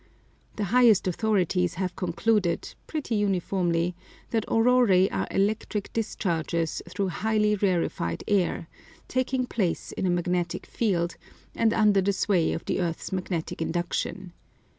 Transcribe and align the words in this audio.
The 0.55 0.63
highest 0.73 1.07
authorities 1.07 1.75
have 1.75 1.95
concluded, 1.95 2.73
pretty 2.87 3.13
uniformly, 3.13 3.93
that 4.31 4.47
auroræ 4.47 5.07
are 5.11 5.27
electric 5.29 5.93
discharges 5.93 6.81
through 6.89 7.09
highly 7.09 7.53
rarefied 7.53 8.23
air, 8.27 8.67
taking 9.07 9.45
place 9.45 9.91
in 9.91 10.07
a 10.07 10.09
magnetic 10.09 10.65
field, 10.65 11.17
and 11.53 11.71
under 11.71 12.01
the 12.01 12.13
sway 12.13 12.51
of 12.51 12.65
the 12.65 12.79
earth's 12.79 13.11
magnetic 13.11 13.61
induction. 13.61 14.33